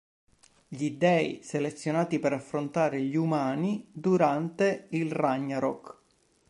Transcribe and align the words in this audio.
Gli 0.67 0.97
dèi 0.97 1.43
selezionati 1.43 2.17
per 2.17 2.33
affrontare 2.33 2.99
gli 3.03 3.15
umani 3.15 3.87
durante 3.93 4.87
il 4.93 5.11
Ragnarok. 5.11 6.01